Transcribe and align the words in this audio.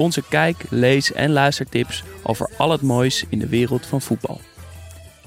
Onze 0.00 0.22
kijk, 0.28 0.64
lees 0.70 1.12
en 1.12 1.30
luistertips 1.30 2.04
over 2.22 2.50
al 2.56 2.70
het 2.70 2.82
moois 2.82 3.24
in 3.28 3.38
de 3.38 3.48
wereld 3.48 3.86
van 3.86 4.00
voetbal. 4.00 4.40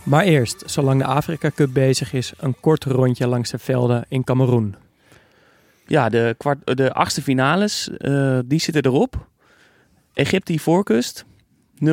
Maar 0.04 0.24
eerst, 0.24 0.64
zolang 0.66 1.00
de 1.00 1.06
Afrika 1.06 1.52
Cup 1.56 1.74
bezig 1.74 2.14
is, 2.14 2.34
een 2.38 2.56
kort 2.60 2.84
rondje 2.84 3.28
langs 3.28 3.52
de 3.52 3.58
velden 3.58 4.06
in 4.08 4.24
Cameroen. 4.24 4.76
Ja, 5.86 6.10
de, 6.10 6.36
kwart, 6.38 6.78
de 6.78 6.94
achtste 6.94 7.22
finales, 7.22 7.90
uh, 7.98 8.40
die 8.46 8.60
zitten 8.60 8.86
erop. 8.86 9.28
Egypte 10.14 10.60
voorkust, 10.60 11.26
0-0. 11.76 11.88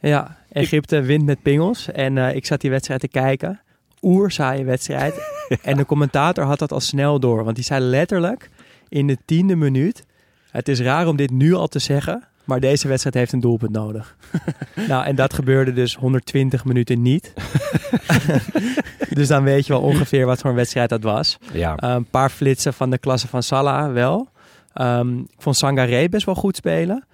Ja, 0.00 0.36
Egypte 0.52 1.00
wint 1.00 1.24
met 1.24 1.42
pingels. 1.42 1.90
En 1.92 2.16
uh, 2.16 2.34
ik 2.34 2.46
zat 2.46 2.60
die 2.60 2.70
wedstrijd 2.70 3.00
te 3.00 3.08
kijken. 3.08 3.60
Oerzaaie 4.02 4.64
wedstrijd. 4.64 5.14
en 5.62 5.76
de 5.76 5.86
commentator 5.86 6.44
had 6.44 6.58
dat 6.58 6.72
al 6.72 6.80
snel 6.80 7.20
door. 7.20 7.44
Want 7.44 7.56
die 7.56 7.64
zei 7.64 7.80
letterlijk 7.80 8.50
in 8.88 9.06
de 9.06 9.18
tiende 9.24 9.56
minuut... 9.56 10.04
Het 10.56 10.68
is 10.68 10.80
raar 10.80 11.06
om 11.06 11.16
dit 11.16 11.30
nu 11.30 11.54
al 11.54 11.66
te 11.66 11.78
zeggen, 11.78 12.24
maar 12.44 12.60
deze 12.60 12.88
wedstrijd 12.88 13.14
heeft 13.14 13.32
een 13.32 13.40
doelpunt 13.40 13.72
nodig. 13.72 14.16
nou, 14.88 15.04
en 15.04 15.16
dat 15.16 15.34
gebeurde 15.34 15.72
dus 15.72 15.94
120 15.94 16.64
minuten 16.64 17.02
niet. 17.02 17.32
dus 19.16 19.28
dan 19.28 19.42
weet 19.42 19.66
je 19.66 19.72
wel 19.72 19.82
ongeveer 19.82 20.26
wat 20.26 20.40
voor 20.40 20.50
een 20.50 20.56
wedstrijd 20.56 20.88
dat 20.88 21.02
was. 21.02 21.38
Ja. 21.52 21.70
Uh, 21.70 21.90
een 21.90 22.04
paar 22.04 22.30
flitsen 22.30 22.74
van 22.74 22.90
de 22.90 22.98
klasse 22.98 23.28
van 23.28 23.42
Salah 23.42 23.92
wel. 23.92 24.28
Um, 24.74 25.18
ik 25.18 25.42
vond 25.42 25.56
Sangaré 25.56 26.08
best 26.08 26.26
wel 26.26 26.34
goed 26.34 26.56
spelen. 26.56 27.04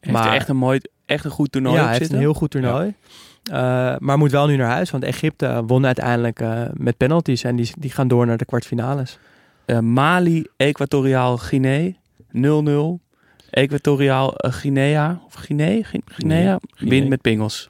Heeft 0.00 0.16
maar 0.16 0.34
echt 0.34 0.48
een 0.48 0.56
mooi, 0.56 0.80
echt 1.06 1.24
een 1.24 1.30
goed 1.30 1.52
toernooi 1.52 1.76
ja, 1.76 1.84
hij 1.84 1.96
heeft 1.98 2.12
een 2.12 2.18
heel 2.18 2.34
goed 2.34 2.50
toernooi. 2.50 2.94
Ja. 3.42 3.92
Uh, 3.92 3.98
maar 3.98 4.18
moet 4.18 4.30
wel 4.30 4.46
nu 4.46 4.56
naar 4.56 4.70
huis, 4.70 4.90
want 4.90 5.04
Egypte 5.04 5.62
won 5.66 5.86
uiteindelijk 5.86 6.40
uh, 6.40 6.62
met 6.72 6.96
penalties 6.96 7.44
en 7.44 7.56
die, 7.56 7.70
die 7.78 7.90
gaan 7.90 8.08
door 8.08 8.26
naar 8.26 8.36
de 8.36 8.44
kwartfinales. 8.44 9.18
Uh, 9.66 9.78
Mali, 9.78 10.46
Equatoriaal 10.56 11.36
Guinea 11.36 11.98
0-0. 12.32 13.08
Equatoriaal 13.50 14.34
Guinea, 14.36 15.20
of 15.26 15.34
Guinea, 15.34 15.84
Guinea, 16.04 16.58
wint 16.78 17.08
met 17.08 17.20
pingels. 17.20 17.68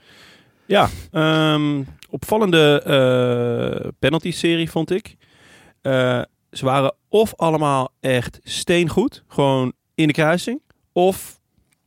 Ja, 0.67 0.89
um, 1.13 1.87
opvallende 2.11 2.83
uh, 2.87 3.91
penalty-serie 3.99 4.71
vond 4.71 4.91
ik. 4.91 5.17
Uh, 5.83 6.23
ze 6.51 6.65
waren 6.65 6.95
of 7.09 7.35
allemaal 7.37 7.93
echt 8.01 8.39
steengoed, 8.43 9.25
gewoon 9.29 9.73
in 9.95 10.07
de 10.07 10.13
kruising, 10.13 10.61
of 10.93 11.41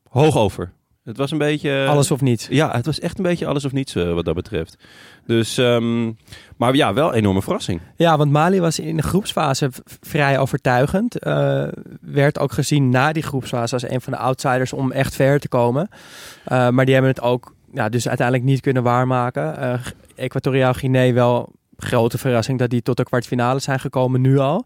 hoog 0.09 0.37
over. 0.37 0.73
Het 1.03 1.17
was 1.17 1.31
een 1.31 1.37
beetje... 1.37 1.85
Alles 1.89 2.11
of 2.11 2.21
niets. 2.21 2.47
Ja, 2.47 2.71
het 2.71 2.85
was 2.85 2.99
echt 2.99 3.17
een 3.17 3.23
beetje 3.23 3.45
alles 3.45 3.65
of 3.65 3.71
niets 3.71 3.95
uh, 3.95 4.13
wat 4.13 4.25
dat 4.25 4.35
betreft. 4.35 4.77
Dus, 5.25 5.57
um, 5.57 6.17
maar 6.57 6.75
ja, 6.75 6.93
wel 6.93 7.07
een 7.07 7.13
enorme 7.13 7.41
verrassing. 7.41 7.81
Ja, 7.95 8.17
want 8.17 8.31
Mali 8.31 8.59
was 8.59 8.79
in 8.79 8.95
de 8.95 9.03
groepsfase 9.03 9.69
vrij 10.01 10.39
overtuigend. 10.39 11.25
Uh, 11.25 11.67
werd 12.01 12.39
ook 12.39 12.51
gezien 12.51 12.89
na 12.89 13.11
die 13.11 13.23
groepsfase 13.23 13.73
als 13.73 13.89
een 13.89 14.01
van 14.01 14.13
de 14.13 14.19
outsiders 14.19 14.73
om 14.73 14.91
echt 14.91 15.15
ver 15.15 15.39
te 15.39 15.47
komen. 15.47 15.89
Uh, 15.91 16.69
maar 16.69 16.85
die 16.85 16.93
hebben 16.93 17.11
het 17.11 17.21
ook 17.21 17.55
ja, 17.73 17.89
dus 17.89 18.07
uiteindelijk 18.07 18.47
niet 18.47 18.61
kunnen 18.61 18.83
waarmaken. 18.83 19.79
Equatoriaal 20.15 20.73
Guinea 20.73 21.13
wel 21.13 21.51
grote 21.77 22.17
verrassing 22.17 22.59
dat 22.59 22.69
die 22.69 22.81
tot 22.81 22.97
de 22.97 23.03
kwartfinale 23.03 23.59
zijn 23.59 23.79
gekomen 23.79 24.21
nu 24.21 24.37
al. 24.37 24.65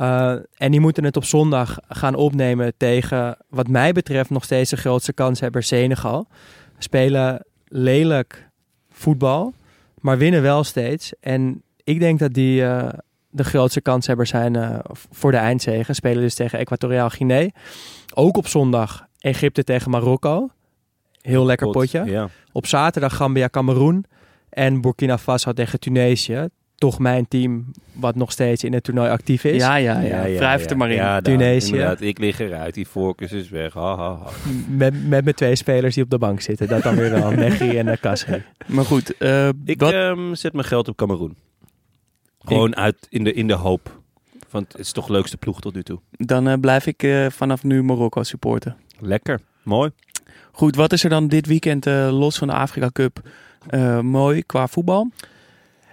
Uh, 0.00 0.30
en 0.54 0.70
die 0.70 0.80
moeten 0.80 1.04
het 1.04 1.16
op 1.16 1.24
zondag 1.24 1.78
gaan 1.88 2.14
opnemen 2.14 2.72
tegen, 2.76 3.36
wat 3.48 3.68
mij 3.68 3.92
betreft, 3.92 4.30
nog 4.30 4.44
steeds 4.44 4.70
de 4.70 4.76
grootste 4.76 5.12
kanshebber 5.12 5.62
Senegal. 5.62 6.26
Spelen 6.78 7.44
lelijk 7.68 8.48
voetbal, 8.90 9.52
maar 10.00 10.18
winnen 10.18 10.42
wel 10.42 10.64
steeds. 10.64 11.12
En 11.20 11.62
ik 11.84 12.00
denk 12.00 12.18
dat 12.18 12.32
die 12.32 12.60
uh, 12.60 12.88
de 13.30 13.44
grootste 13.44 13.80
kanshebber 13.80 14.26
zijn 14.26 14.54
uh, 14.54 14.78
voor 15.10 15.30
de 15.30 15.36
eindzege. 15.36 15.92
Spelen 15.92 16.22
dus 16.22 16.34
tegen 16.34 16.58
Equatoriaal 16.58 17.10
Guinea. 17.10 17.48
Ook 18.14 18.36
op 18.36 18.46
zondag 18.46 19.06
Egypte 19.18 19.64
tegen 19.64 19.90
Marokko. 19.90 20.48
Heel 21.20 21.44
lekker 21.44 21.66
Pot, 21.66 21.76
potje. 21.76 22.04
Ja. 22.04 22.28
Op 22.52 22.66
zaterdag 22.66 23.16
Gambia 23.16 23.48
Cameroen. 23.48 24.04
En 24.56 24.80
Burkina 24.80 25.18
Faso 25.18 25.52
tegen 25.52 25.80
Tunesië. 25.80 26.48
Toch 26.74 26.98
mijn 26.98 27.28
team 27.28 27.70
wat 27.92 28.14
nog 28.14 28.32
steeds 28.32 28.64
in 28.64 28.72
het 28.72 28.84
toernooi 28.84 29.10
actief 29.10 29.44
is. 29.44 29.62
Ja, 29.62 29.76
ja, 29.76 30.00
ja. 30.00 30.24
ja 30.24 30.58
er 30.58 30.76
maar 30.76 30.90
in. 30.90 30.96
Ja, 30.96 31.20
Tunesië. 31.20 31.94
Ik 31.98 32.18
lig 32.18 32.38
eruit. 32.38 32.74
Die 32.74 32.86
focus 32.86 33.32
is 33.32 33.48
weg. 33.48 33.72
Ha, 33.72 33.96
ha, 33.96 34.16
ha. 34.16 34.30
Met, 34.68 35.08
met 35.08 35.24
mijn 35.24 35.36
twee 35.36 35.56
spelers 35.56 35.94
die 35.94 36.04
op 36.04 36.10
de 36.10 36.18
bank 36.18 36.40
zitten. 36.40 36.68
Dat 36.68 36.82
dan 36.82 36.96
weer 36.96 37.10
wel. 37.10 37.30
Negri 37.44 37.78
en 37.78 38.00
Kasri. 38.00 38.42
Maar 38.66 38.84
goed. 38.84 39.14
Uh, 39.18 39.48
ik 39.64 39.80
wat... 39.80 39.92
um, 39.92 40.34
zet 40.34 40.52
mijn 40.52 40.66
geld 40.66 40.88
op 40.88 40.96
Cameroen. 40.96 41.36
Gewoon 42.38 42.70
ik... 42.70 42.78
uit 42.78 43.06
in 43.08 43.24
de, 43.24 43.32
in 43.32 43.46
de 43.46 43.54
hoop. 43.54 44.00
Want 44.50 44.72
het 44.72 44.80
is 44.80 44.92
toch 44.92 45.06
de 45.06 45.12
leukste 45.12 45.36
ploeg 45.36 45.60
tot 45.60 45.74
nu 45.74 45.82
toe. 45.82 46.00
Dan 46.10 46.48
uh, 46.48 46.54
blijf 46.60 46.86
ik 46.86 47.02
uh, 47.02 47.26
vanaf 47.30 47.64
nu 47.64 47.82
Marokko 47.82 48.22
supporten. 48.22 48.76
Lekker. 48.98 49.40
Mooi. 49.62 49.90
Goed, 50.52 50.76
wat 50.76 50.92
is 50.92 51.04
er 51.04 51.10
dan 51.10 51.28
dit 51.28 51.46
weekend 51.46 51.86
uh, 51.86 52.18
los 52.18 52.38
van 52.38 52.48
de 52.48 52.54
Afrika 52.54 52.90
Cup 52.92 53.22
uh, 53.70 54.00
mooi 54.00 54.42
qua 54.42 54.66
voetbal? 54.66 55.10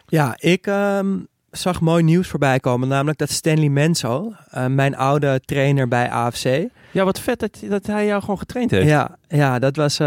Ja, 0.08 0.36
ik 0.40 0.66
um, 0.68 1.28
zag 1.52 1.82
mooi 1.82 2.04
nieuws 2.04 2.28
voorbij 2.28 2.60
komen. 2.60 2.88
Namelijk 2.88 3.18
dat 3.18 3.30
Stanley 3.30 3.70
Menzo, 3.70 4.34
uh, 4.56 4.66
mijn 4.66 4.96
oude 4.96 5.42
trainer 5.46 5.88
bij 5.88 6.10
AFC. 6.10 6.68
Ja, 6.92 7.04
wat 7.04 7.20
vet 7.20 7.40
dat, 7.40 7.60
dat 7.70 7.86
hij 7.86 8.06
jou 8.06 8.22
gewoon 8.22 8.38
getraind 8.38 8.72
heeft. 8.72 8.88
Ja, 8.88 9.18
ja 9.28 9.60
dat 9.60 9.76
was, 9.76 9.98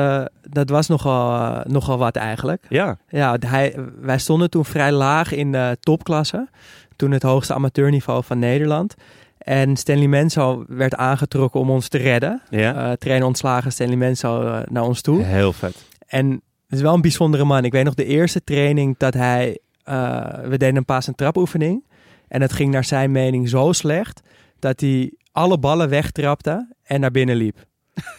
dat 0.43 0.71
was 0.71 0.87
nogal, 0.87 1.60
nogal 1.66 1.99
wat 1.99 2.16
eigenlijk. 2.16 2.65
Ja. 2.69 2.97
ja 3.09 3.37
hij, 3.47 3.75
wij 4.00 4.19
stonden 4.19 4.50
toen 4.50 4.65
vrij 4.65 4.93
laag 4.93 5.32
in 5.32 5.53
de 5.53 5.76
topklasse. 5.81 6.49
Toen 6.97 7.10
het 7.10 7.22
hoogste 7.22 7.55
amateurniveau 7.55 8.25
van 8.25 8.38
Nederland. 8.38 8.94
En 9.38 9.76
Stanley 9.76 10.06
Menzo 10.06 10.65
werd 10.69 10.94
aangetrokken 10.94 11.60
om 11.60 11.71
ons 11.71 11.88
te 11.88 11.99
redden. 11.99 12.43
Ja. 12.50 12.97
Trainer 12.97 13.26
ontslagen 13.26 13.72
Stanley 13.72 13.97
Menzo 13.97 14.62
naar 14.69 14.82
ons 14.82 15.00
toe. 15.00 15.22
Heel 15.22 15.53
vet. 15.53 15.84
En 16.06 16.43
is 16.72 16.81
wel 16.81 16.94
een 16.94 17.00
bijzondere 17.00 17.44
man. 17.44 17.65
Ik 17.65 17.72
weet 17.72 17.84
nog 17.84 17.94
de 17.94 18.04
eerste 18.04 18.44
training 18.44 18.94
dat 18.99 19.15
hij... 19.15 19.59
Uh, 19.88 20.38
we 20.38 20.59
deden 20.59 20.77
een 20.77 20.84
paas- 20.84 21.06
en 21.06 21.15
trapoefening. 21.15 21.84
En 22.28 22.41
het 22.41 22.53
ging 22.53 22.72
naar 22.72 22.84
zijn 22.84 23.10
mening 23.10 23.49
zo 23.49 23.72
slecht... 23.72 24.21
dat 24.59 24.81
hij 24.81 25.12
alle 25.32 25.59
ballen 25.59 25.88
wegtrapte 25.88 26.75
en 26.82 27.00
naar 27.00 27.10
binnen 27.10 27.37
liep. 27.37 27.65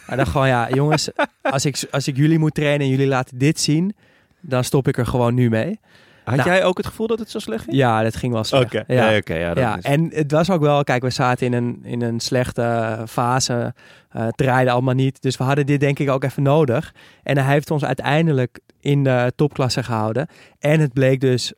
Hij 0.06 0.16
dacht 0.16 0.30
gewoon, 0.30 0.48
ja 0.48 0.70
jongens... 0.70 1.10
Als 1.42 1.64
ik, 1.64 1.86
als 1.90 2.08
ik 2.08 2.16
jullie 2.16 2.38
moet 2.38 2.54
trainen 2.54 2.80
en 2.80 2.88
jullie 2.88 3.06
laten 3.06 3.38
dit 3.38 3.60
zien... 3.60 3.96
dan 4.40 4.64
stop 4.64 4.88
ik 4.88 4.98
er 4.98 5.06
gewoon 5.06 5.34
nu 5.34 5.48
mee. 5.48 5.80
Had 6.28 6.36
nou, 6.36 6.48
jij 6.48 6.64
ook 6.64 6.76
het 6.76 6.86
gevoel 6.86 7.06
dat 7.06 7.18
het 7.18 7.30
zo 7.30 7.38
slecht 7.38 7.64
ging? 7.64 7.76
Ja, 7.76 8.02
dat 8.02 8.16
ging 8.16 8.32
wel 8.32 8.44
slecht. 8.44 8.64
Oké, 8.64 8.76
okay. 8.76 8.96
ja. 8.96 9.10
ja, 9.10 9.16
okay, 9.16 9.38
ja, 9.38 9.52
ja. 9.54 9.76
Is... 9.76 9.82
En 9.82 10.10
het 10.12 10.30
was 10.30 10.50
ook 10.50 10.60
wel, 10.60 10.84
kijk, 10.84 11.02
we 11.02 11.10
zaten 11.10 11.46
in 11.46 11.52
een, 11.52 11.80
in 11.82 12.02
een 12.02 12.20
slechte 12.20 12.98
fase. 13.08 13.74
Uh, 14.16 14.24
het 14.24 14.36
draaide 14.36 14.70
allemaal 14.70 14.94
niet. 14.94 15.22
Dus 15.22 15.36
we 15.36 15.44
hadden 15.44 15.66
dit 15.66 15.80
denk 15.80 15.98
ik 15.98 16.10
ook 16.10 16.24
even 16.24 16.42
nodig. 16.42 16.94
En 17.22 17.38
hij 17.38 17.52
heeft 17.52 17.70
ons 17.70 17.84
uiteindelijk 17.84 18.58
in 18.80 19.04
de 19.04 19.32
topklasse 19.36 19.82
gehouden. 19.82 20.28
En 20.58 20.80
het 20.80 20.92
bleek 20.92 21.20
dus 21.20 21.52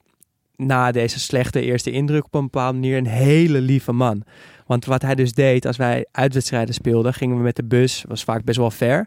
na 0.57 0.93
deze 0.93 1.21
slechte 1.21 1.61
eerste 1.61 1.91
indruk 1.91 2.25
op 2.25 2.35
een 2.35 2.43
bepaalde 2.43 2.79
manier 2.79 2.97
een 2.97 3.07
hele 3.07 3.61
lieve 3.61 3.93
man. 3.93 4.23
Want 4.71 4.85
wat 4.85 5.03
hij 5.03 5.15
dus 5.15 5.33
deed 5.33 5.67
als 5.67 5.77
wij 5.77 6.07
uitwedstrijden 6.13 6.75
speelden, 6.75 7.15
gingen 7.15 7.37
we 7.37 7.43
met 7.43 7.57
de 7.57 7.65
bus, 7.65 8.05
was 8.09 8.25
vaak 8.25 8.45
best 8.45 8.59
wel 8.59 8.71
ver. 8.71 9.07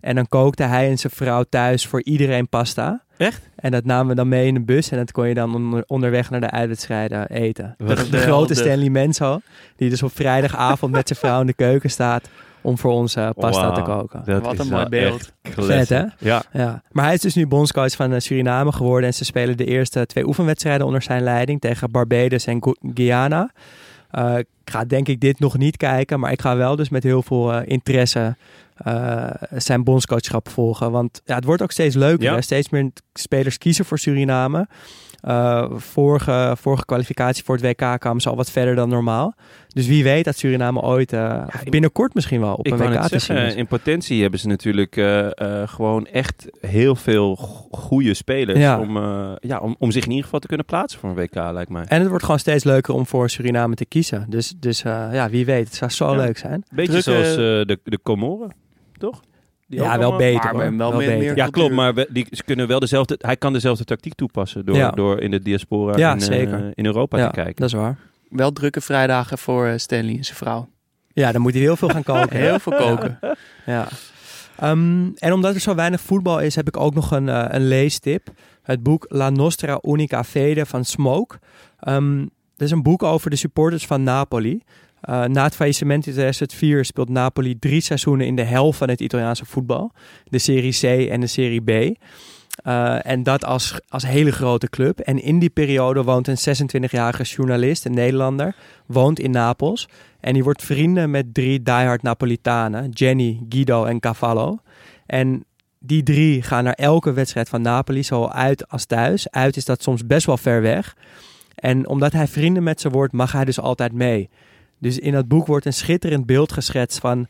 En 0.00 0.14
dan 0.14 0.28
kookte 0.28 0.62
hij 0.62 0.88
en 0.90 0.98
zijn 0.98 1.12
vrouw 1.12 1.44
thuis 1.48 1.86
voor 1.86 2.02
iedereen 2.02 2.48
pasta. 2.48 3.02
Echt? 3.16 3.48
En 3.56 3.70
dat 3.70 3.84
namen 3.84 4.06
we 4.08 4.14
dan 4.14 4.28
mee 4.28 4.46
in 4.46 4.54
de 4.54 4.60
bus 4.64 4.90
en 4.90 4.96
dat 4.98 5.12
kon 5.12 5.28
je 5.28 5.34
dan 5.34 5.54
onder, 5.54 5.84
onderweg 5.86 6.30
naar 6.30 6.40
de 6.40 6.50
uitwedstrijden 6.50 7.28
eten. 7.30 7.74
De, 7.78 7.84
de, 7.84 8.08
de 8.08 8.18
grote 8.18 8.54
Stanley 8.54 8.88
Menzo, 8.90 9.40
die 9.76 9.90
dus 9.90 10.02
op 10.02 10.10
vrijdagavond 10.14 10.92
met 10.92 11.06
zijn 11.08 11.18
vrouw 11.18 11.40
in 11.40 11.46
de 11.46 11.54
keuken 11.54 11.90
staat 11.90 12.28
om 12.60 12.78
voor 12.78 12.92
ons 12.92 13.16
eh, 13.16 13.28
pasta 13.36 13.72
te 13.72 13.82
koken. 13.82 14.22
Dat 14.24 14.42
Wat 14.42 14.52
is 14.52 14.58
een 14.58 14.68
mooi 14.72 14.88
beeld. 14.88 15.32
Vet, 15.42 15.88
hè? 15.88 16.02
Ja. 16.18 16.42
Ja, 16.52 16.82
maar 16.92 17.04
hij 17.04 17.14
is 17.14 17.20
dus 17.20 17.34
nu 17.34 17.46
bondscoach 17.46 17.92
van 17.96 18.12
eh, 18.12 18.20
Suriname 18.20 18.72
geworden. 18.72 19.08
En 19.08 19.14
ze 19.14 19.24
spelen 19.24 19.56
de 19.56 19.64
eerste 19.64 20.06
twee 20.06 20.26
oefenwedstrijden 20.26 20.86
onder 20.86 21.02
zijn 21.02 21.22
leiding 21.22 21.60
tegen 21.60 21.90
Barbados 21.90 22.46
en 22.46 22.62
Gu- 22.62 22.90
Guyana. 22.94 23.50
Eh, 24.16 24.38
ik 24.38 24.46
ga 24.64 24.84
denk 24.84 25.08
ik 25.08 25.20
dit 25.20 25.38
nog 25.38 25.58
niet 25.58 25.76
kijken, 25.76 26.20
maar 26.20 26.32
ik 26.32 26.40
ga 26.40 26.56
wel 26.56 26.76
dus 26.76 26.88
met 26.88 27.02
heel 27.02 27.22
veel 27.22 27.52
eh, 27.52 27.62
interesse 27.64 28.36
eh, 28.76 29.30
zijn 29.56 29.84
bondscoachschap 29.84 30.48
volgen. 30.48 30.90
Want 30.90 31.20
ja, 31.24 31.34
het 31.34 31.44
wordt 31.44 31.62
ook 31.62 31.72
steeds 31.72 31.94
leuker. 31.94 32.24
Ja. 32.24 32.34
hè. 32.34 32.40
Steeds 32.40 32.68
meer 32.68 32.90
spelers 33.14 33.58
kiezen 33.58 33.84
voor 33.84 33.98
Suriname. 33.98 34.68
Eh, 35.20 35.70
vorige, 35.76 36.54
vorige 36.60 36.84
kwalificatie 36.84 37.44
voor 37.44 37.56
het 37.56 37.64
WK 37.64 38.00
kwamen 38.00 38.20
ze 38.20 38.28
al 38.28 38.36
wat 38.36 38.50
verder 38.50 38.74
dan 38.74 38.88
normaal. 38.88 39.34
Dus 39.68 39.86
wie 39.86 40.04
weet 40.04 40.24
dat 40.24 40.36
Suriname 40.36 40.80
ooit, 40.80 41.12
eh, 41.12 41.42
binnenkort 41.64 42.14
misschien 42.14 42.40
wel, 42.40 42.54
op 42.54 42.66
Ik 42.66 42.72
een 42.72 42.78
WK 42.78 43.00
te 43.02 43.08
zien 43.08 43.20
zeggen, 43.20 43.56
in 43.56 43.66
potentie 43.66 44.22
hebben 44.22 44.40
ze 44.40 44.46
natuurlijk 44.48 44.96
eh, 44.96 45.26
eh, 45.40 45.68
gewoon 45.68 46.06
echt 46.06 46.46
heel 46.60 46.94
veel 46.94 47.36
go- 47.36 47.68
goede 47.70 48.14
spelers 48.14 48.58
Ja. 48.58 48.80
om, 48.80 48.96
eh, 48.96 49.32
ja, 49.40 49.58
om, 49.58 49.76
om 49.78 49.90
zich 49.90 50.02
in 50.04 50.08
ieder 50.10 50.24
geval 50.24 50.40
te 50.40 50.46
kunnen 50.46 50.66
plaatsen 50.66 51.00
voor 51.00 51.08
een 51.08 51.14
WK, 51.16 51.34
lijkt 51.34 51.70
mij. 51.70 51.84
En 51.88 52.00
het 52.00 52.08
wordt 52.08 52.24
gewoon 52.24 52.40
steeds 52.40 52.64
leuker 52.64 52.94
om 52.94 53.06
voor 53.06 53.30
Suriname 53.30 53.74
te 53.74 53.84
kiezen. 53.86 54.26
Dus, 54.28 54.54
dus 54.60 54.82
eh, 54.82 55.08
ja, 55.12 55.30
wie 55.30 55.44
weet. 55.44 55.64
Het 55.64 55.74
zou 55.74 55.90
zo 55.90 56.10
Ja. 56.10 56.16
leuk 56.24 56.38
zijn. 56.38 56.64
Beetje 56.74 57.00
zoals 57.00 57.28
eh, 57.30 57.36
de, 57.36 57.78
de 57.84 57.98
Comoren, 58.02 58.52
toch? 58.98 59.20
Die 59.68 59.80
Ja, 59.80 59.98
wel 59.98 60.16
beter 60.16 60.54
maar 60.54 60.66
hoor. 60.68 60.76
wel 60.76 60.90
meer- 60.92 60.98
beter. 60.98 61.18
meer- 61.18 61.36
Ja, 61.36 61.46
klopt, 61.46 61.74
maar 61.74 61.94
we- 61.94 62.08
die, 62.10 62.26
ze 62.30 62.42
kunnen 62.44 62.66
wel 62.68 62.78
dezelfde, 62.78 63.18
hij 63.20 63.36
kan 63.36 63.52
dezelfde 63.52 63.84
tactiek 63.84 64.14
toepassen 64.14 64.64
door, 64.66 64.76
Ja. 64.76 64.90
door 64.90 65.20
in 65.20 65.30
de 65.30 65.40
diaspora 65.42 65.96
Ja, 65.98 66.12
in, 66.12 66.18
eh, 66.18 66.24
zeker. 66.24 66.70
in 66.74 66.86
Europa 66.86 67.18
ja, 67.18 67.26
te 67.26 67.32
kijken. 67.34 67.54
dat 67.56 67.66
is 67.68 67.72
waar. 67.74 67.98
Wel 68.28 68.52
drukke 68.52 68.80
vrijdagen 68.80 69.38
voor 69.38 69.66
eh, 69.66 69.78
Stanley 69.78 70.16
en 70.16 70.24
zijn 70.24 70.36
vrouw. 70.36 70.68
Ja, 71.12 71.32
dan 71.32 71.40
moet 71.40 71.52
hij 71.52 71.60
heel 71.62 71.76
veel 71.76 71.88
gaan 71.88 72.02
koken. 72.12 72.36
Heel 72.36 72.58
veel 72.58 72.72
koken. 72.76 73.18
Ja. 73.66 73.88
Ehm, 74.58 75.08
en 75.14 75.32
omdat 75.32 75.54
er 75.54 75.60
zo 75.60 75.74
weinig 75.74 76.00
voetbal 76.00 76.40
is, 76.40 76.54
heb 76.54 76.66
ik 76.68 76.76
ook 76.76 76.94
nog 76.94 77.10
een, 77.10 77.28
eh, 77.28 77.44
een 77.48 77.68
leestip. 77.68 78.28
Het 78.62 78.82
boek 78.82 79.04
La 79.08 79.30
Nostra 79.30 79.78
Unica 79.82 80.24
Fede 80.24 80.66
van 80.66 80.84
Smoke. 80.84 81.38
Ehm 81.80 82.18
dat 82.56 82.66
is 82.66 82.72
een 82.72 82.82
boek 82.82 83.02
over 83.02 83.30
de 83.30 83.36
supporters 83.36 83.86
van 83.86 84.02
Napoli. 84.02 84.62
Eh, 85.06 85.24
na 85.24 85.42
het 85.42 85.54
faillissement 85.54 86.06
in 86.06 86.12
2004 86.12 86.84
speelt 86.84 87.08
Napoli 87.08 87.58
drie 87.58 87.80
seizoenen 87.80 88.26
in 88.26 88.36
de 88.36 88.42
helft 88.42 88.78
van 88.78 88.88
het 88.88 89.00
Italiaanse 89.00 89.44
voetbal. 89.44 89.92
De 90.24 90.38
Serie 90.38 90.72
C 90.72 91.10
en 91.10 91.20
de 91.20 91.26
Serie 91.26 91.62
B. 91.62 91.98
Eh, 92.56 93.06
en 93.06 93.22
dat 93.22 93.44
als, 93.44 93.78
als 93.88 94.06
hele 94.06 94.32
grote 94.32 94.68
club. 94.68 94.98
En 94.98 95.22
in 95.22 95.38
die 95.38 95.50
periode 95.50 96.02
woont 96.02 96.28
een 96.28 96.38
26-jarige 96.38 97.22
journalist, 97.22 97.84
een 97.84 97.94
Nederlander, 97.94 98.54
woont 98.86 99.18
in 99.18 99.30
Napels. 99.30 99.88
En 100.20 100.32
die 100.32 100.44
wordt 100.44 100.62
vrienden 100.62 101.10
met 101.10 101.34
drie 101.34 101.62
diehard 101.62 102.02
Napolitanen, 102.02 102.90
Jenny, 102.90 103.40
Guido 103.48 103.84
en 103.84 104.00
Cavallo. 104.00 104.58
En 105.06 105.44
die 105.78 106.02
drie 106.02 106.42
gaan 106.42 106.64
naar 106.64 106.72
elke 106.72 107.12
wedstrijd 107.12 107.48
van 107.48 107.62
Napoli, 107.62 108.02
zowel 108.02 108.32
uit 108.32 108.68
als 108.68 108.84
thuis. 108.84 109.30
Uit 109.30 109.56
is 109.56 109.64
dat 109.64 109.82
soms 109.82 110.06
best 110.06 110.26
wel 110.26 110.36
ver 110.36 110.62
weg. 110.62 110.96
En 111.54 111.88
omdat 111.88 112.12
hij 112.12 112.26
vrienden 112.26 112.62
met 112.62 112.80
ze 112.80 112.90
wordt, 112.90 113.12
mag 113.12 113.32
hij 113.32 113.44
dus 113.44 113.60
altijd 113.60 113.92
mee. 113.92 114.28
Dus 114.78 114.98
in 114.98 115.12
dat 115.12 115.28
boek 115.28 115.46
wordt 115.46 115.66
een 115.66 115.72
schitterend 115.72 116.26
beeld 116.26 116.52
geschetst 116.52 116.98
van 116.98 117.26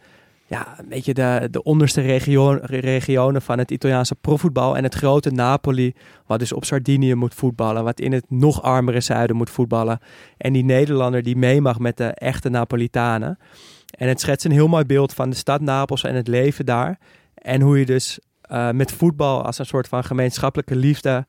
ja, 0.47 0.79
een 0.79 0.89
beetje 0.89 1.15
de, 1.15 1.49
de 1.51 1.63
onderste 1.63 2.01
regio- 2.01 2.59
regionen 2.63 3.43
van 3.43 3.59
het 3.59 3.71
Italiaanse 3.71 4.15
profvoetbal 4.15 4.77
en 4.77 4.83
het 4.83 4.95
grote 4.95 5.31
Napoli, 5.31 5.95
wat 6.27 6.39
dus 6.39 6.53
op 6.53 6.65
Sardinië 6.65 7.15
moet 7.15 7.35
voetballen, 7.35 7.85
wat 7.85 8.01
in 8.01 8.13
het 8.13 8.25
nog 8.29 8.63
armere 8.63 9.01
zuiden 9.01 9.37
moet 9.37 9.51
voetballen. 9.51 9.99
En 10.37 10.53
die 10.53 10.65
Nederlander 10.65 11.23
die 11.23 11.37
mee 11.37 11.61
mag 11.61 11.79
met 11.79 11.97
de 11.97 12.05
echte 12.05 12.49
Napolitanen. 12.49 13.39
En 13.91 14.09
het 14.09 14.21
schetst 14.21 14.45
een 14.45 14.53
heel 14.53 14.69
mooi 14.69 14.85
beeld 14.85 15.15
van 15.15 15.31
de 15.31 15.37
stad 15.37 15.61
Napels 15.61 16.05
en 16.05 16.15
het 16.15 16.29
leven 16.29 16.67
daar. 16.67 16.99
En 17.35 17.61
hoe 17.61 17.79
je 17.79 17.87
dus 17.87 18.19
eh, 18.41 18.71
met 18.71 18.93
voetbal 18.93 19.45
als 19.45 19.59
een 19.59 19.67
soort 19.67 19.89
van 19.89 20.05
gemeenschappelijke 20.05 20.77
liefde 20.77 21.27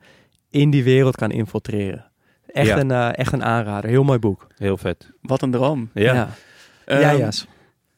in 0.49 0.69
die 0.69 0.83
wereld 0.83 1.15
kan 1.15 1.31
infiltreren. 1.31 2.06
Echt, 2.47 2.67
Ja. 2.67 2.77
een, 2.77 2.91
eh, 2.91 3.17
echt 3.17 3.33
een 3.33 3.43
aanrader. 3.43 3.89
Heel 3.89 4.03
mooi 4.03 4.19
boek. 4.19 4.47
Heel 4.57 4.77
vet. 4.77 5.11
Wat 5.21 5.41
een 5.41 5.51
droom. 5.51 5.89
Ja. 5.93 6.13
ja. 6.13 6.29
Ehm, 6.85 7.17
Ja. 7.17 7.29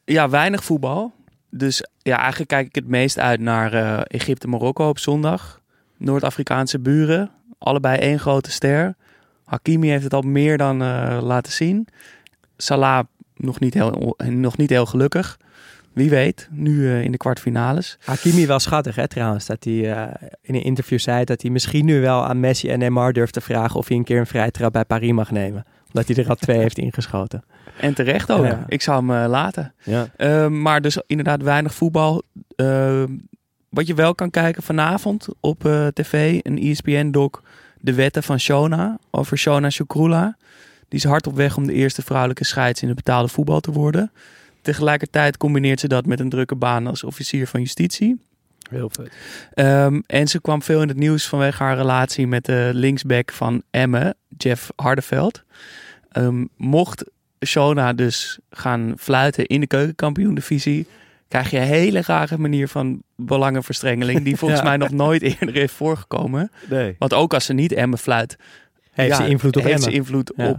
Ja, 0.04 0.28
weinig 0.28 0.64
voetbal. 0.64 1.12
Dus 1.50 1.84
ja, 1.98 2.18
eigenlijk 2.18 2.48
kijk 2.50 2.66
ik 2.66 2.74
het 2.74 2.86
meest 2.88 3.18
uit 3.18 3.40
naar 3.40 3.72
eh, 3.72 4.00
Egypte 4.04 4.44
en 4.44 4.50
Marokko 4.52 4.88
op 4.88 4.98
zondag. 4.98 5.60
Noord-Afrikaanse 5.96 6.78
buren. 6.78 7.30
Allebei 7.58 7.98
één 7.98 8.18
grote 8.18 8.50
ster. 8.50 8.94
Hakimi 9.44 9.88
heeft 9.88 10.04
het 10.04 10.14
al 10.14 10.22
meer 10.22 10.58
dan 10.58 10.82
eh, 10.82 11.18
laten 11.22 11.52
zien. 11.52 11.88
Salah 12.56 13.04
nog 13.36 13.60
niet 13.60 13.74
heel, 13.74 14.16
nog 14.26 14.56
niet 14.56 14.70
heel 14.70 14.86
gelukkig. 14.86 15.38
Wie 15.92 16.10
weet, 16.10 16.48
nu 16.50 16.88
eh, 16.88 17.02
in 17.02 17.10
de 17.10 17.16
kwartfinales. 17.16 17.98
Hakimi 18.04 18.46
wel 18.46 18.58
schattig, 18.58 18.96
hè, 18.96 19.08
trouwens. 19.08 19.46
Dat 19.46 19.64
hij 19.64 19.92
eh, 19.92 20.28
in 20.42 20.54
een 20.54 20.62
interview 20.62 20.98
zei 20.98 21.24
dat 21.24 21.42
hij 21.42 21.50
misschien 21.50 21.84
nu 21.84 22.00
wel 22.00 22.24
aan 22.24 22.40
Messi 22.40 22.68
en 22.68 22.78
Neymar 22.78 23.12
durft 23.12 23.32
te 23.32 23.40
vragen 23.40 23.78
of 23.78 23.88
hij 23.88 23.96
een 23.96 24.04
keer 24.04 24.18
een 24.18 24.26
vrije 24.26 24.50
trap 24.50 24.72
bij 24.72 24.84
Paris 24.84 25.12
mag 25.12 25.30
nemen. 25.30 25.64
Omdat 25.86 26.08
hij 26.08 26.24
er 26.24 26.30
al 26.30 26.36
twee 26.36 26.58
heeft 26.66 26.78
ingeschoten. 26.78 27.44
En 27.80 27.94
terecht 27.94 28.30
ook. 28.32 28.44
Ja. 28.44 28.64
Ik 28.66 28.82
zou 28.82 29.06
hem 29.06 29.22
eh, 29.22 29.30
laten. 29.30 29.74
Ja. 29.82 30.08
Ehm, 30.16 30.62
maar 30.62 30.80
dus 30.80 30.98
inderdaad 31.06 31.42
weinig 31.42 31.74
voetbal. 31.74 32.22
Ehm, 32.56 33.16
wat 33.68 33.86
je 33.86 33.94
wel 33.94 34.14
kan 34.14 34.30
kijken 34.30 34.62
vanavond 34.62 35.28
op 35.40 35.60
tv, 35.92 36.40
een 36.42 36.58
ESPN-doc, 36.58 37.40
de 37.80 37.94
wetten 37.94 38.22
van 38.22 38.40
Shona 38.40 38.98
over 39.10 39.38
Shona 39.38 39.70
Shukrula. 39.70 40.36
Die 40.88 40.98
is 40.98 41.04
hard 41.04 41.26
op 41.26 41.36
weg 41.36 41.56
om 41.56 41.66
de 41.66 41.72
eerste 41.72 42.02
vrouwelijke 42.02 42.44
scheids 42.44 42.82
in 42.82 42.88
het 42.88 42.96
betaalde 42.96 43.28
voetbal 43.28 43.60
te 43.60 43.72
worden. 43.72 44.12
Tegelijkertijd 44.62 45.36
combineert 45.36 45.80
ze 45.80 45.88
dat 45.88 46.06
met 46.06 46.20
een 46.20 46.28
drukke 46.28 46.54
baan 46.54 46.86
als 46.86 47.04
officier 47.04 47.46
van 47.46 47.60
justitie. 47.60 48.20
Heel 48.70 48.90
vet. 48.92 49.10
Ehm, 49.54 50.00
en 50.06 50.28
ze 50.28 50.40
kwam 50.40 50.62
veel 50.62 50.82
in 50.82 50.88
het 50.88 50.96
nieuws 50.96 51.26
vanwege 51.28 51.62
haar 51.62 51.76
relatie 51.76 52.26
met 52.26 52.44
de 52.44 52.70
linksback 52.74 53.32
van 53.32 53.62
Emmen, 53.70 54.14
Jeff 54.36 54.70
Hardeveld. 54.76 55.42
Ehm, 56.10 56.44
mocht 56.56 57.04
Shona 57.46 57.92
dus 57.92 58.38
gaan 58.50 58.94
fluiten 58.98 59.46
in 59.46 59.60
de 59.60 59.66
keukenkampioen-divisie, 59.66 60.86
krijg 61.28 61.50
je 61.50 61.56
een 61.58 61.62
hele 61.66 62.02
rare 62.06 62.38
manier 62.38 62.68
van 62.68 63.02
belangenverstrengeling, 63.16 64.22
die 64.24 64.36
volgens 64.42 64.60
Ja. 64.60 64.66
mij 64.66 64.76
nog 64.76 64.90
nooit 64.90 65.22
eerder 65.22 65.54
heeft 65.54 65.74
voorgekomen. 65.74 66.50
Nee. 66.68 66.96
Want 66.98 67.14
ook 67.14 67.34
als 67.34 67.44
ze 67.44 67.52
niet 67.52 67.72
Emmen 67.72 67.98
fluit, 67.98 68.36
Heeft 68.90 69.10
ja, 69.16 69.16
ze 69.24 69.28
invloed 69.28 69.56
op 69.56 69.62
heeft 69.62 69.74
Emmen. 69.74 69.90
ze 69.90 69.96
invloed 69.96 70.32
Ja. 70.36 70.48
op, 70.48 70.58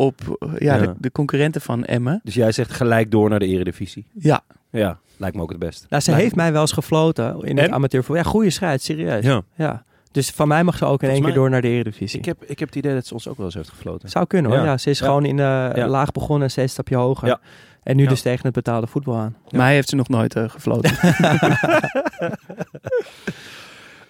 op 0.00 0.20
eh, 0.38 0.48
ja, 0.58 0.74
Ja. 0.74 0.80
De, 0.86 0.94
de 0.98 1.12
concurrenten 1.12 1.60
van 1.60 1.84
Emmen. 1.84 2.20
Dus 2.24 2.34
jij 2.34 2.52
zegt 2.52 2.72
gelijk 2.72 3.10
door 3.10 3.28
naar 3.30 3.38
de 3.38 3.46
eredivisie. 3.46 4.06
Ja, 4.12 4.40
Ja, 4.70 4.98
lijkt 5.16 5.36
me 5.36 5.42
ook 5.42 5.50
het 5.50 5.58
best. 5.58 5.86
Nou, 5.88 6.02
ze 6.02 6.08
Lijkt 6.10 6.24
heeft 6.24 6.36
me- 6.36 6.42
mij 6.42 6.52
wel 6.52 6.60
eens 6.60 6.72
gefloten 6.72 7.42
in 7.42 7.58
het 7.58 7.70
amateurvoetbal. 7.70 8.24
Ja, 8.24 8.30
goede 8.30 8.50
scheids, 8.50 8.84
serieus. 8.84 9.24
Ja. 9.24 9.42
Ja. 9.54 9.82
Dus 10.12 10.30
van 10.30 10.48
mij 10.48 10.64
mag 10.64 10.76
ze 10.76 10.84
ook 10.84 11.02
in 11.02 11.08
één 11.08 11.22
keer 11.22 11.34
door 11.34 11.50
naar 11.50 11.62
de 11.62 11.68
Eredivisie. 11.68 12.18
Ik 12.18 12.24
heb, 12.24 12.42
ik 12.44 12.58
heb 12.58 12.68
het 12.68 12.76
idee 12.76 12.94
dat 12.94 13.06
ze 13.06 13.14
ons 13.14 13.28
ook 13.28 13.36
wel 13.36 13.46
eens 13.46 13.54
heeft 13.54 13.68
gefloten. 13.68 14.08
Zou 14.08 14.26
kunnen 14.26 14.50
hoor. 14.50 14.60
Ja. 14.60 14.66
Ja. 14.66 14.78
ze 14.78 14.90
is 14.90 14.98
Ja. 14.98 15.04
gewoon 15.06 15.24
in 15.24 15.36
de 15.36 15.72
Ja. 15.74 15.86
laag 15.88 16.12
begonnen 16.12 16.42
en 16.44 16.50
steeds 16.50 16.66
een 16.66 16.72
stapje 16.84 16.96
hoger. 16.96 17.28
Ja. 17.28 17.40
En 17.82 17.96
nu 17.96 18.02
Ja. 18.02 18.08
dus 18.08 18.22
tegen 18.22 18.44
het 18.44 18.54
betaalde 18.54 18.86
voetbal 18.86 19.16
aan. 19.16 19.36
mij 19.50 19.74
heeft 19.74 19.88
ze 19.88 19.96
nog 19.96 20.08
nooit 20.08 20.34
eh, 20.34 20.48
gefloten. 20.48 20.90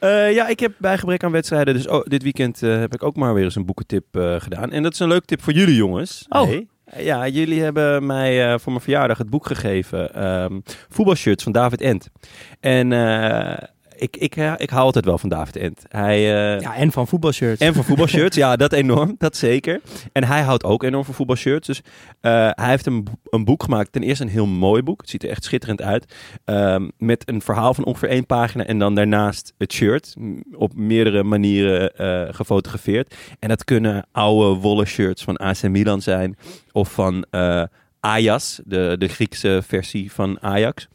Eh, 0.00 0.33
ja, 0.35 0.49
ik 0.49 0.61
heb 0.61 0.73
bij 0.78 0.99
gebrek 0.99 1.25
aan 1.25 1.33
wedstrijden, 1.33 1.75
dus 1.75 1.88
oh, 1.88 2.04
dit 2.04 2.23
weekend 2.23 2.62
eh, 2.62 2.78
heb 2.78 2.95
ik 2.95 3.02
ook 3.02 3.16
maar 3.16 3.35
weer 3.35 3.45
eens 3.45 3.54
een 3.54 3.66
boekentip 3.66 4.16
eh, 4.16 4.40
gedaan. 4.40 4.73
En 4.73 4.83
dat 4.83 4.92
is 4.92 4.99
een 4.99 5.09
leuk 5.09 5.25
tip 5.25 5.42
voor 5.42 5.52
jullie 5.52 5.75
jongens. 5.75 6.26
Oh. 6.28 6.42
Hey. 6.42 6.66
Ja, 6.99 7.28
jullie 7.28 7.62
hebben 7.62 8.07
mij 8.07 8.59
voor 8.59 8.73
mijn 8.73 8.85
verjaardag 8.85 9.19
het 9.19 9.30
boek 9.30 9.47
gegeven, 9.47 10.14
ehm 10.14 10.61
voetbalshirts 10.88 11.42
van 11.42 11.52
David 11.52 11.80
Ent. 11.80 12.09
En 12.61 12.88
ik, 14.00 14.16
ik, 14.16 14.35
ja, 14.35 14.59
ik 14.59 14.71
hou 14.71 14.85
altijd 14.85 15.04
wel 15.04 15.19
van 15.19 15.28
David 15.28 15.57
Ent. 15.57 15.85
Hij, 15.88 16.16
eh, 16.16 16.61
Ja, 16.61 16.75
en 16.75 16.92
van 16.92 17.07
voetbalshirts. 17.07 17.61
En 17.61 17.75
van 17.75 17.85
voetbalshirts, 17.85 18.37
ja, 18.37 18.57
dat 18.57 18.73
enorm, 18.83 19.14
dat 19.19 19.37
zeker. 19.37 19.80
En 20.12 20.25
hij 20.25 20.42
houdt 20.42 20.64
ook 20.64 20.83
enorm 20.83 21.04
van 21.04 21.14
voetbalshirts. 21.14 21.66
Dus 21.66 21.83
eh, 22.21 22.50
hij 22.50 22.69
heeft 22.69 22.87
een, 22.87 23.07
een 23.25 23.45
boek 23.45 23.62
gemaakt. 23.62 23.92
Ten 23.92 24.02
eerste 24.02 24.25
een 24.25 24.30
heel 24.30 24.47
mooi 24.47 24.83
boek. 24.83 25.00
Het 25.00 25.11
ziet 25.11 25.23
er 25.23 25.30
echt 25.30 25.45
schitterend 25.45 25.83
uit. 25.83 26.14
Ehm, 26.45 26.88
met 26.99 27.28
een 27.28 27.42
verhaal 27.42 27.75
van 27.75 27.85
ongeveer 27.85 28.09
één 28.09 28.26
pagina. 28.26 28.64
En 28.64 28.78
dan 28.78 28.95
daarnaast 28.95 29.54
het 29.59 29.73
shirt. 29.73 30.14
Op 30.52 30.75
meerdere 30.75 31.23
manieren 31.23 31.97
eh, 31.97 32.35
gefotografeerd. 32.35 33.14
En 33.38 33.49
dat 33.49 33.64
kunnen 33.64 34.07
oude 34.12 34.61
wollen 34.61 34.87
shirts 34.87 35.23
van 35.23 35.37
AC 35.37 35.62
Milan 35.62 36.02
zijn. 36.02 36.37
Of 36.73 36.92
van 36.92 37.26
eh 37.30 37.62
Ajax, 38.00 38.61
de, 38.64 38.97
de 38.99 39.09
Griekse 39.09 39.62
versie 39.66 40.12
van 40.12 40.40
Ajax. 40.40 40.88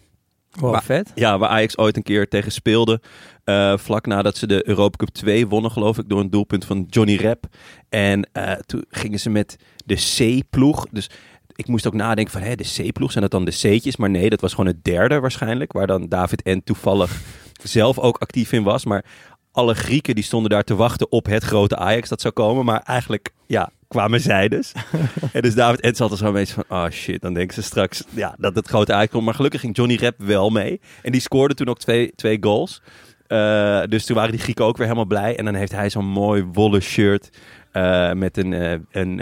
Wow, 0.59 0.81
vet. 0.81 1.11
Ja, 1.15 1.37
waar 1.37 1.49
Ajax 1.49 1.77
ooit 1.77 1.97
een 1.97 2.03
keer 2.03 2.27
tegen 2.27 2.51
speelde. 2.51 3.01
eh, 3.43 3.77
vlak 3.77 4.05
nadat 4.05 4.37
ze 4.37 4.47
de 4.47 4.67
Europa 4.67 4.97
Cup 4.97 5.09
2 5.09 5.47
wonnen, 5.47 5.71
geloof 5.71 5.97
ik, 5.97 6.09
door 6.09 6.19
een 6.19 6.29
doelpunt 6.29 6.65
van 6.65 6.85
Johnny 6.89 7.15
Rep. 7.15 7.45
En 7.89 8.29
eh, 8.31 8.51
toen 8.51 8.85
gingen 8.89 9.19
ze 9.19 9.29
met 9.29 9.57
de 9.85 9.95
C-ploeg. 9.95 10.85
Dus 10.91 11.09
ik 11.55 11.67
moest 11.67 11.87
ook 11.87 11.93
nadenken 11.93 12.33
van, 12.33 12.41
hè, 12.41 12.55
de 12.55 12.87
C-ploeg, 12.87 13.11
zijn 13.11 13.23
dat 13.23 13.31
dan 13.31 13.45
de 13.45 13.51
C'tjes? 13.51 13.95
Maar 13.97 14.09
nee, 14.09 14.29
dat 14.29 14.41
was 14.41 14.51
gewoon 14.51 14.65
het 14.65 14.83
derde 14.83 15.19
waarschijnlijk. 15.19 15.71
Waar 15.71 15.87
dan 15.87 16.07
David 16.09 16.43
N 16.45 16.61
toevallig 16.63 17.21
zelf 17.63 17.99
ook 17.99 18.17
actief 18.17 18.51
in 18.51 18.63
was. 18.63 18.85
Maar 18.85 19.05
alle 19.51 19.73
Grieken 19.73 20.15
die 20.15 20.23
stonden 20.23 20.49
daar 20.49 20.63
te 20.63 20.75
wachten 20.75 21.11
op 21.11 21.25
het 21.25 21.43
grote 21.43 21.75
Ajax 21.77 22.09
dat 22.09 22.21
zou 22.21 22.33
komen. 22.33 22.65
Maar 22.65 22.81
eigenlijk, 22.81 23.31
ja, 23.47 23.69
kwamen 23.95 24.21
zij 24.21 24.47
dus. 24.47 24.71
en 25.33 25.41
dus 25.41 25.55
David 25.55 25.79
Ed 25.79 25.97
zat 25.97 26.11
er 26.11 26.17
zo 26.17 26.25
een 26.25 26.33
beetje 26.33 26.53
van, 26.53 26.63
oh 26.69 26.89
shit, 26.89 27.21
dan 27.21 27.33
denken 27.33 27.53
ze 27.55 27.61
straks 27.61 28.03
ja, 28.09 28.35
dat 28.37 28.55
het 28.55 28.67
grote 28.67 28.93
uitkomt. 28.93 29.25
Maar 29.25 29.33
gelukkig 29.33 29.61
ging 29.61 29.75
Johnny 29.75 29.95
Rep 29.95 30.15
wel 30.17 30.49
mee. 30.49 30.81
En 31.01 31.11
die 31.11 31.21
scoorde 31.21 31.53
toen 31.53 31.67
ook 31.67 31.79
twee, 31.79 32.11
twee 32.15 32.37
goals. 32.41 32.81
Uh, 33.27 33.83
dus 33.89 34.05
toen 34.05 34.15
waren 34.15 34.31
die 34.31 34.39
Grieken 34.39 34.65
ook 34.65 34.77
weer 34.77 34.85
helemaal 34.85 35.07
blij. 35.07 35.37
En 35.37 35.45
dan 35.45 35.53
heeft 35.53 35.71
hij 35.71 35.89
zo'n 35.89 36.05
mooi 36.05 36.43
wollen 36.43 36.81
shirt. 36.81 37.29
Uh, 37.73 38.11
met 38.11 38.37
een, 38.37 38.51
uh, 38.51 38.75
een 38.91 39.21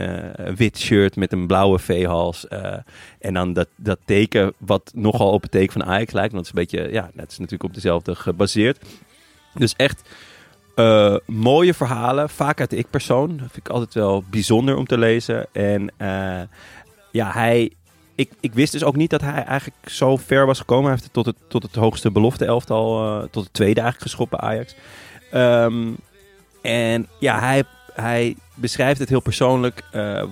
wit 0.55 0.79
shirt 0.79 1.15
met 1.15 1.31
een 1.31 1.47
blauwe 1.47 1.79
veehals. 1.79 2.47
en 3.19 3.33
dan 3.33 3.53
dat, 3.53 3.67
dat 3.75 3.99
teken, 4.05 4.53
wat 4.57 4.91
nogal 4.95 5.31
op 5.31 5.41
het 5.41 5.51
teken 5.51 5.73
van 5.73 5.85
Ajax 5.85 6.13
lijkt. 6.13 6.33
Want 6.33 6.47
het 6.47 6.55
is 6.55 6.61
een 6.61 6.79
beetje, 6.79 6.93
ja, 6.93 7.09
het 7.15 7.31
is 7.31 7.37
natuurlijk 7.37 7.63
op 7.63 7.73
dezelfde 7.73 8.15
gebaseerd. 8.15 8.85
Dus 9.53 9.73
echt 9.75 10.09
mooie 11.25 11.73
verhalen. 11.73 12.29
Vaak 12.29 12.59
uit 12.59 12.69
de 12.69 12.75
ik-persoon. 12.75 13.29
Dat 13.29 13.51
vind 13.51 13.67
ik 13.67 13.69
altijd 13.69 13.93
wel 13.93 14.23
bijzonder 14.29 14.75
om 14.77 14.85
te 14.85 14.97
lezen. 14.97 15.47
En 15.51 15.91
ja, 17.11 17.31
hij 17.31 17.71
ik, 18.15 18.31
ik 18.39 18.53
wist 18.53 18.71
dus 18.71 18.83
ook 18.83 18.95
niet 18.95 19.09
dat 19.09 19.21
hij 19.21 19.43
eigenlijk 19.43 19.89
zo 19.89 20.17
ver 20.17 20.45
was 20.45 20.59
gekomen. 20.59 20.83
Hij 20.83 20.91
heeft 20.91 21.03
het 21.03 21.13
tot 21.13 21.25
het, 21.25 21.35
tot 21.47 21.63
het 21.63 21.75
hoogste 21.75 22.11
belofte 22.11 22.45
elftal, 22.45 23.05
uh, 23.05 23.23
tot 23.31 23.43
het 23.43 23.53
tweede 23.53 23.81
eigenlijk 23.81 24.11
geschopt 24.11 24.29
bij 24.29 24.39
Ajax. 24.39 24.75
Um, 25.33 25.95
en 26.61 27.07
ja, 27.19 27.39
hij, 27.39 27.63
hij 27.93 28.35
beschrijft 28.53 28.99
het 28.99 29.09
heel 29.09 29.21
persoonlijk 29.21 29.83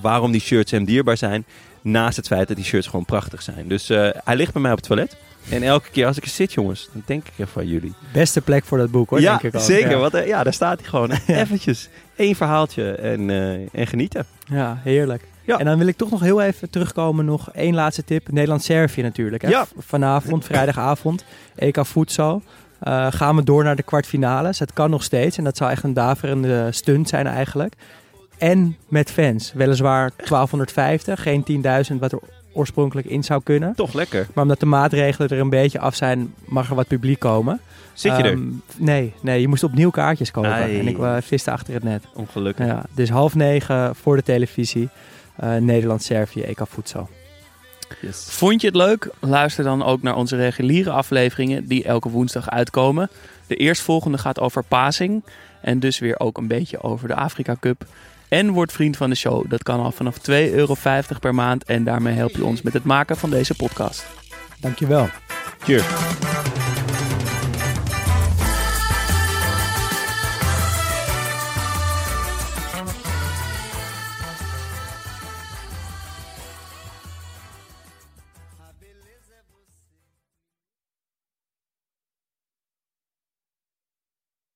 waarom 0.01 0.31
die 0.31 0.41
shirts 0.41 0.71
hem 0.71 0.86
dierbaar 0.86 1.17
zijn. 1.17 1.45
Naast 1.81 2.17
het 2.17 2.27
feit 2.27 2.47
dat 2.47 2.57
die 2.57 2.65
shirts 2.65 2.88
gewoon 2.88 3.05
prachtig 3.05 3.41
zijn. 3.41 3.67
Dus 3.67 3.89
uh, 3.89 4.09
hij 4.23 4.35
ligt 4.35 4.53
bij 4.53 4.61
mij 4.61 4.71
op 4.71 4.77
het 4.77 4.88
toilet. 4.88 5.17
En 5.50 5.63
elke 5.63 5.89
keer 5.89 6.05
als 6.05 6.17
ik 6.17 6.23
er 6.23 6.29
zit, 6.29 6.53
jongens, 6.53 6.89
dan 6.93 7.03
denk 7.05 7.27
ik 7.27 7.33
even 7.33 7.47
van 7.47 7.67
jullie. 7.67 7.93
Beste 8.13 8.41
plek 8.41 8.65
voor 8.65 8.77
dat 8.77 8.91
boek, 8.91 9.09
hoor. 9.09 9.21
Ja, 9.21 9.38
denk 9.38 9.53
ik 9.53 9.59
ook. 9.59 9.65
zeker. 9.65 9.89
Ja. 9.89 9.97
Want 9.97 10.25
ja, 10.25 10.43
daar 10.43 10.53
staat 10.53 10.79
hij 10.79 10.89
gewoon. 10.89 11.11
Eventjes 11.27 11.89
één 12.15 12.35
verhaaltje 12.35 12.91
en, 12.91 13.29
en 13.71 13.88
genieten. 13.88 14.25
Ja, 14.45 14.79
heerlijk. 14.83 15.23
Ja. 15.45 15.57
En 15.57 15.65
dan 15.65 15.77
wil 15.77 15.88
ik 15.88 15.97
toch 15.97 16.11
nog 16.11 16.19
heel 16.19 16.41
even 16.41 16.69
terugkomen. 16.69 17.25
Nog 17.25 17.51
één 17.51 17.73
laatste 17.73 18.03
tip. 18.03 18.31
Nederland-Servië 18.31 19.01
natuurlijk. 19.01 19.41
Hè? 19.41 19.50
Ja. 19.50 19.65
Vanavond, 19.77 20.45
vrijdagavond, 20.45 21.25
EK 21.55 21.85
Voedsel. 21.85 22.41
Uh, 22.88 23.07
gaan 23.09 23.35
we 23.35 23.43
door 23.43 23.63
naar 23.63 23.75
de 23.75 23.83
kwartfinales. 23.83 24.59
Het 24.59 24.73
kan 24.73 24.89
nog 24.89 25.03
steeds. 25.03 25.38
En 25.38 25.43
dat 25.43 25.57
zou 25.57 25.71
echt 25.71 25.83
een 25.83 25.93
daverende 25.93 26.67
stunt 26.71 27.09
zijn 27.09 27.27
eigenlijk. 27.27 27.73
En 28.41 28.77
met 28.88 29.12
fans. 29.12 29.53
Weliswaar 29.53 30.12
1250. 30.17 31.21
Geen 31.21 31.63
10.000 31.91 32.00
wat 32.00 32.12
er 32.12 32.19
oorspronkelijk 32.53 33.07
in 33.07 33.24
zou 33.24 33.41
kunnen. 33.43 33.75
Toch 33.75 33.93
lekker. 33.93 34.27
Maar 34.33 34.43
omdat 34.43 34.60
de 34.60 34.65
maatregelen 34.65 35.29
er 35.29 35.39
een 35.39 35.50
beetje 35.50 35.79
af 35.79 35.95
zijn, 35.95 36.33
mag 36.45 36.69
er 36.69 36.75
wat 36.75 36.88
publiek 36.88 37.19
komen. 37.19 37.60
Zit 37.93 38.17
je 38.17 38.24
er? 38.24 38.31
Um, 38.31 38.62
nee, 38.77 39.13
nee, 39.21 39.41
je 39.41 39.48
moest 39.48 39.63
opnieuw 39.63 39.89
kaartjes 39.89 40.31
kopen. 40.31 40.51
Ai. 40.51 40.79
En 40.79 40.88
ik 40.88 40.98
uh, 40.98 41.15
viste 41.19 41.51
achter 41.51 41.74
het 41.74 41.83
net. 41.83 42.03
Ongelukkig. 42.13 42.65
Ja, 42.65 42.83
dus 42.95 43.10
half 43.10 43.36
negen 43.36 43.95
voor 43.95 44.15
de 44.15 44.24
televisie. 44.24 44.89
Uh, 45.43 45.55
Nederland-Servië, 45.55 46.41
EK 46.41 46.62
Voedsel. 46.63 47.10
Yes. 48.01 48.25
Vond 48.29 48.62
je 48.62 48.67
het 48.67 48.75
leuk? 48.75 49.10
Luister 49.19 49.63
dan 49.63 49.83
ook 49.83 50.01
naar 50.01 50.15
onze 50.15 50.36
reguliere 50.36 50.91
afleveringen 50.91 51.67
die 51.67 51.83
elke 51.83 52.10
woensdag 52.10 52.50
uitkomen. 52.50 53.10
De 53.48 53.55
eerstvolgende 53.55 54.17
gaat 54.17 54.39
over 54.39 54.63
passing 54.63 55.24
en 55.62 55.79
dus 55.79 56.00
weer 56.00 56.19
ook 56.19 56.38
een 56.38 56.48
beetje 56.48 56.83
over 56.83 57.07
de 57.07 57.15
Afrika 57.15 57.55
Cup. 57.60 57.86
En 58.31 58.51
word 58.51 58.71
vriend 58.71 58.97
van 58.97 59.09
de 59.09 59.15
show. 59.15 59.50
Dat 59.50 59.63
kan 59.63 59.79
al 59.79 59.91
vanaf 59.91 60.17
2,50 60.17 60.23
euro 60.33 60.75
per 61.19 61.35
maand 61.35 61.63
en 61.63 61.83
daarmee 61.83 62.13
help 62.13 62.35
je 62.35 62.45
ons 62.45 62.61
met 62.61 62.73
het 62.73 62.83
maken 62.83 63.17
van 63.17 63.29
deze 63.29 63.55
podcast. 63.55 64.05
Dankjewel. 64.59 65.09
Cheers. 65.59 66.30